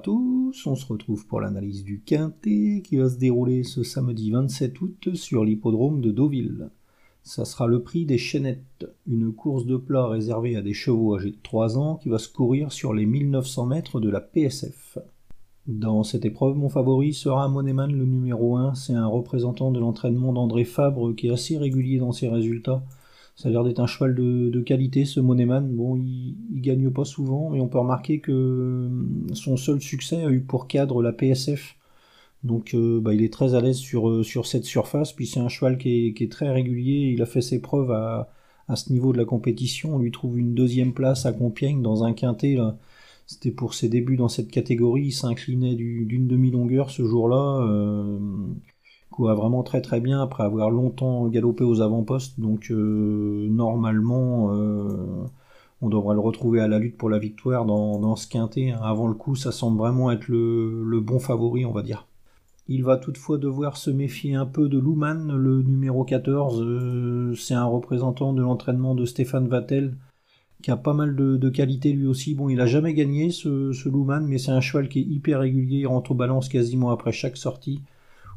[0.00, 4.30] à tous, on se retrouve pour l'analyse du Quintet qui va se dérouler ce samedi
[4.30, 6.70] 27 août sur l'hippodrome de Deauville.
[7.22, 11.32] Ça sera le prix des chaînettes, une course de plat réservée à des chevaux âgés
[11.32, 14.96] de 3 ans qui va se courir sur les 1900 mètres de la PSF.
[15.66, 20.32] Dans cette épreuve, mon favori sera Moneman le numéro 1, c'est un représentant de l'entraînement
[20.32, 22.82] d'André Fabre qui est assez régulier dans ses résultats.
[23.40, 25.66] Ça a l'air d'être un cheval de, qualité, ce Moneman.
[25.74, 30.30] Bon, il, gagne pas souvent, mais on peut remarquer que hum, son seul succès a
[30.30, 31.76] eu pour cadre la PSF.
[32.44, 35.40] Donc euh, bah, il est très à l'aise sur, euh, sur cette surface, puis c'est
[35.40, 38.28] un cheval qui est, très régulier, il a fait ses preuves à,
[38.76, 42.12] ce niveau de la compétition, on lui trouve une deuxième place à Compiègne dans un
[42.12, 42.56] quintet,
[43.26, 48.18] c'était pour ses débuts dans cette catégorie, il s'inclinait d'une demi-longueur ce jour-là, euh,
[49.18, 52.40] a vraiment très très bien après avoir longtemps galopé aux avant-postes.
[52.40, 55.26] Donc euh, normalement, euh,
[55.82, 58.70] on devrait le retrouver à la lutte pour la victoire dans, ce quintet.
[58.70, 58.80] Hein.
[58.82, 62.06] Avant le coup, ça semble vraiment être le, bon favori, on va dire.
[62.68, 66.62] Il va toutefois devoir se méfier un peu de Luman, le numéro 14.
[66.62, 69.96] Euh, c'est un représentant de l'entraînement de Stéphane Vattel,
[70.62, 72.34] qui a pas mal de, qualité lui aussi.
[72.34, 73.88] Bon, il a jamais gagné ce, ce
[74.20, 77.36] mais c'est un cheval qui est hyper régulier, il rentre aux balances quasiment après chaque
[77.36, 77.80] sortie.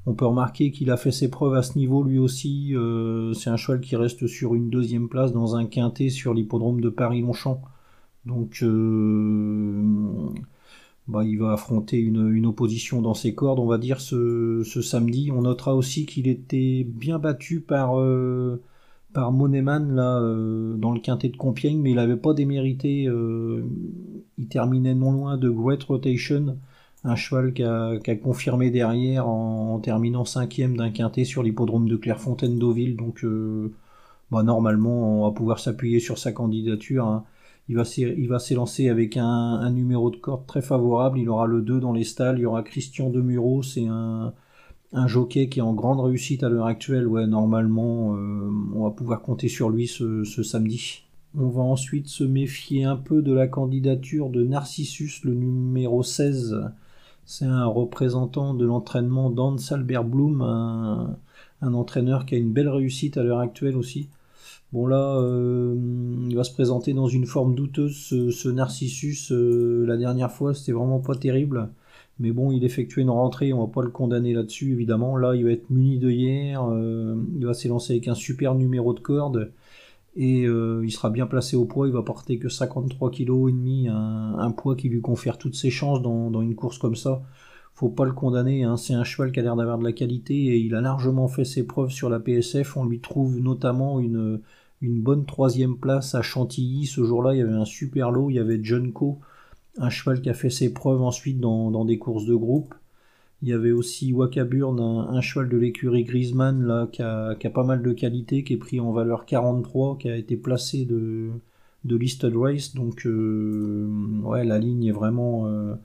[0.05, 2.75] On peut remarquer qu'il a fait ses preuves à ce niveau lui aussi.
[2.75, 6.81] Euh, c'est un cheval qui reste sur une deuxième place dans un quintet sur l'hippodrome
[6.81, 7.61] de Paris-Longchamp.
[8.25, 9.81] Donc euh,
[11.07, 15.31] bah, il va affronter une, opposition dans ses cordes, on va dire, ce, samedi.
[15.33, 18.61] On notera aussi qu'il était bien battu par, euh,
[19.13, 20.19] par Moneman là,
[20.77, 23.03] dans le quintet de Compiègne, mais il n'avait pas démérité.
[24.37, 26.57] il terminait non loin de Great Rotation
[27.03, 32.95] un cheval qui a, confirmé derrière en, terminant cinquième d'un quintet sur l'hippodrome de Clairefontaine-Deauville.
[32.95, 33.73] Donc euh,
[34.31, 37.05] bah, normalement, on va pouvoir s'appuyer sur sa candidature.
[37.05, 37.25] Hein.
[37.69, 37.77] Il
[38.27, 41.19] va s'élancer avec un, numéro de corde très favorable.
[41.19, 42.37] Il aura le 2 dans les stalles.
[42.37, 43.63] Il y aura Christian Demuro.
[43.63, 44.33] C'est un,
[44.91, 47.07] un jockey qui est en grande réussite à l'heure actuelle.
[47.07, 51.03] Ouais, normalement, euh, on va pouvoir compter sur lui ce, ce samedi.
[51.35, 56.71] On va ensuite se méfier un peu de la candidature de Narcissus, le numéro 16,
[57.25, 63.17] c'est un représentant de l'entraînement d'Hans Albert Bloom, un, entraîneur qui a une belle réussite
[63.17, 64.09] à l'heure actuelle aussi.
[64.73, 65.75] Bon là, euh,
[66.27, 67.95] il va se présenter dans une forme douteuse,
[68.31, 69.31] ce, Narcissus.
[69.31, 71.69] Euh, la dernière fois, c'était vraiment pas terrible.
[72.19, 75.17] Mais bon, il effectuait une rentrée, on va pas le condamner là-dessus, évidemment.
[75.17, 78.93] Là, il va être muni de hier, euh, il va s'élancer avec un super numéro
[78.93, 79.51] de corde
[80.15, 83.51] et euh, il sera bien placé au poids, il va porter que 53 kg et
[83.51, 87.23] demi, un, poids qui lui confère toutes ses chances dans, une course comme ça.
[87.73, 88.77] Faut pas le condamner, hein.
[88.77, 91.45] c'est un cheval qui a l'air d'avoir de la qualité et il a largement fait
[91.45, 92.77] ses preuves sur la PSF.
[92.77, 94.41] On lui trouve notamment une,
[94.81, 96.85] une bonne troisième place à Chantilly.
[96.85, 99.19] Ce jour-là, il y avait un super lot, il y avait John Co,
[99.77, 102.75] un cheval qui a fait ses preuves ensuite dans, dans des courses de groupe.
[103.43, 107.83] Il y avait aussi Wakaburn, un, cheval de l'écurie Griezmann là, qui a, pas mal
[107.83, 111.29] de qualité, qui est pris en valeur 43, qui a été placé de,
[111.83, 112.73] Listed Race.
[112.73, 113.85] Donc euh,
[114.45, 115.75] la ligne est vraiment, euh,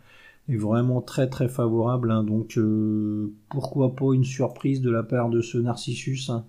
[0.49, 2.13] vraiment très très favorable.
[2.13, 2.23] Hein.
[2.23, 6.31] donc euh, pourquoi pas une surprise de la part de ce Narcissus.
[6.31, 6.45] Hein.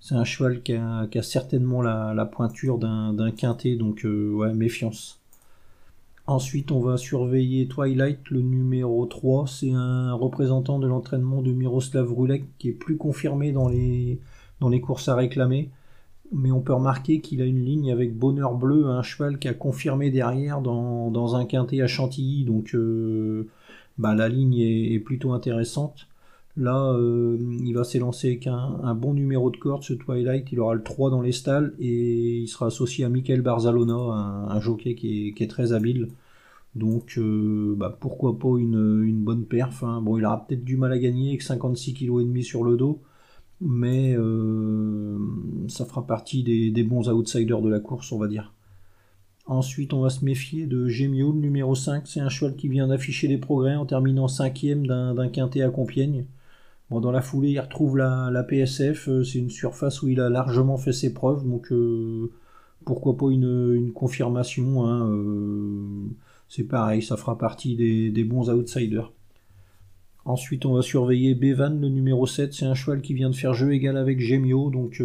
[0.00, 5.20] C'est un cheval qui a, certainement la, la pointure d'un quintet, donc ouais, méfiance.
[6.26, 9.46] Ensuite, on va surveiller Twilight, le numéro 3.
[9.46, 14.20] C'est un représentant de l'entraînement de Miroslav Rulek qui est plus confirmé dans les,
[14.60, 15.70] dans les courses à réclamer.
[16.32, 19.54] Mais on peut remarquer qu'il a une ligne avec Bonheur Bleu, un cheval qui a
[19.54, 22.44] confirmé derrière dans, un quintet à Chantilly.
[22.44, 23.50] Donc euh,
[23.98, 26.08] bah, la ligne est plutôt intéressante.
[26.56, 30.52] Là, euh, il va s'élancer avec un, bon numéro de corde, ce Twilight.
[30.52, 34.60] Il aura le 3 dans les stalles et il sera associé à Michael Barzalona, un,
[34.60, 36.10] jockey qui est, très habile.
[36.76, 39.82] Donc, euh, bah, pourquoi pas une, bonne perf.
[39.82, 40.00] Hein.
[40.00, 42.76] Bon, il aura peut-être du mal à gagner avec 56 kg et demi sur le
[42.76, 43.02] dos,
[43.60, 45.18] mais euh,
[45.68, 48.52] ça fera partie des, bons outsiders de la course, on va dire.
[49.46, 52.06] Ensuite, on va se méfier de Gemio, le numéro 5.
[52.06, 56.24] C'est un cheval qui vient d'afficher des progrès en terminant 5 d'un quintet à Compiègne
[56.90, 59.08] dans la foulée, il retrouve la, PSF.
[59.08, 61.44] Euh, c'est une surface où il a largement fait ses preuves.
[61.48, 62.30] Donc, euh,
[62.84, 66.06] pourquoi pas une, confirmation hein, euh,
[66.48, 69.12] C'est pareil, ça fera partie des, bons outsiders.
[70.26, 72.54] Ensuite, on va surveiller Bevan, le numéro 7.
[72.54, 74.70] C'est un cheval qui vient de faire jeu égal avec Gemio.
[74.70, 75.02] Donc,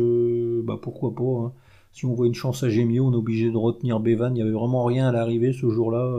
[0.66, 1.54] bah, pourquoi pas hein.
[1.92, 4.32] Si on voit une chance à Gemio, on est obligé de retenir Bevan.
[4.32, 6.16] Il n'y avait vraiment rien à l'arrivée ce jour-là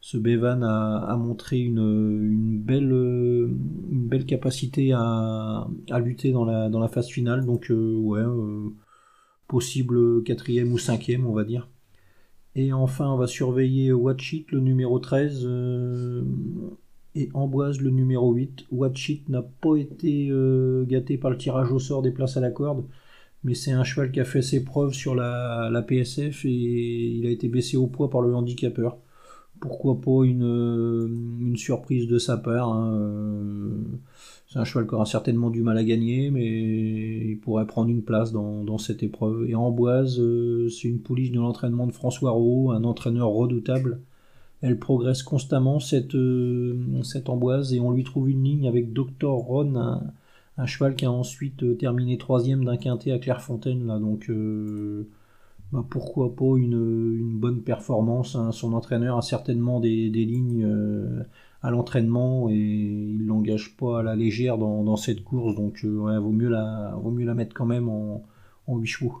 [0.00, 5.66] ce Bevan a, montré une, belle, capacité à,
[5.98, 7.44] lutter dans la, phase finale.
[7.44, 8.70] Donc, euh, ouais, euh,
[9.48, 11.68] possible quatrième ou cinquième, on va dire.
[12.54, 16.22] Et enfin, on va surveiller Watch It, le numéro 13, euh,
[17.14, 18.66] et Amboise, le numéro 8.
[18.70, 20.30] Watch It n'a pas été
[20.86, 22.84] gâté par le tirage au sort des places à la corde,
[23.44, 27.26] mais c'est un cheval qui a fait ses preuves sur la, la PSF et il
[27.26, 28.98] a été baissé au poids par le handicapeur
[29.60, 31.08] pourquoi pas une, euh,
[31.40, 32.72] une surprise de sa part.
[32.72, 33.78] Hein, euh,
[34.46, 38.02] c'est un cheval qui aura certainement du mal à gagner, mais il pourrait prendre une
[38.02, 39.48] place dans, cette épreuve.
[39.48, 44.00] Et Amboise, euh, c'est une pouliche de l'entraînement de François Rowe, un entraîneur redoutable.
[44.62, 46.14] Elle progresse constamment, cette,
[47.26, 49.30] Amboise, et on lui trouve une ligne avec Dr.
[49.30, 49.76] Ron,
[50.56, 53.86] un, cheval qui a ensuite terminé troisième d'un quintet à Clairefontaine.
[53.86, 54.28] Donc
[55.72, 58.36] bah, pourquoi pas une, bonne performance.
[58.36, 58.52] Hein.
[58.52, 61.22] Son entraîneur a certainement des, lignes euh,
[61.62, 66.32] à l'entraînement et il l'engage pas à la légère dans, cette course, donc euh, vaut,
[66.32, 68.24] mieux la, vaut mieux la mettre quand même en,
[68.66, 69.18] en 8 chevaux.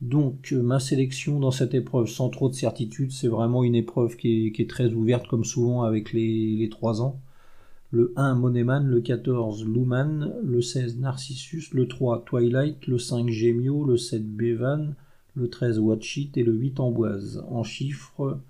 [0.00, 4.16] Donc euh, ma sélection dans cette épreuve, sans trop de certitude, c'est vraiment une épreuve
[4.16, 7.20] qui est, très ouverte comme souvent avec les, les 3 ans.
[7.90, 13.84] Le 1 Moneman, le 14 Luman, le 16 Narcissus, le 3 Twilight, le 5 Gemio,
[13.84, 14.94] le 7 Bevan,
[15.34, 17.44] le 13 Watchit et le 8 Amboise.
[17.48, 18.40] En chiffres,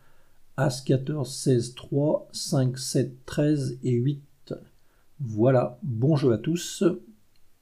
[0.57, 4.55] As 14, 16, 3, 5, 7, 13 et 8.
[5.21, 6.85] Voilà, bon jeu à tous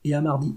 [0.04, 0.54] et à mardi.